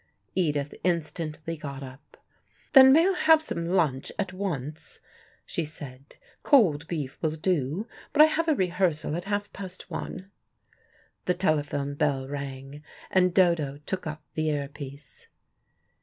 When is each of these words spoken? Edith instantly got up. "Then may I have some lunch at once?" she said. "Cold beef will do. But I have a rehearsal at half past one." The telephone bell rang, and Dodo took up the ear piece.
Edith 0.33 0.73
instantly 0.83 1.55
got 1.55 1.83
up. 1.83 2.17
"Then 2.73 2.91
may 2.91 3.07
I 3.07 3.11
have 3.13 3.39
some 3.39 3.67
lunch 3.67 4.11
at 4.17 4.33
once?" 4.33 4.99
she 5.45 5.63
said. 5.63 6.15
"Cold 6.41 6.87
beef 6.87 7.19
will 7.21 7.35
do. 7.35 7.87
But 8.11 8.23
I 8.23 8.25
have 8.25 8.47
a 8.47 8.55
rehearsal 8.55 9.15
at 9.15 9.25
half 9.25 9.53
past 9.53 9.91
one." 9.91 10.31
The 11.25 11.35
telephone 11.35 11.93
bell 11.93 12.27
rang, 12.27 12.83
and 13.11 13.31
Dodo 13.31 13.77
took 13.85 14.07
up 14.07 14.23
the 14.33 14.49
ear 14.49 14.67
piece. 14.69 15.27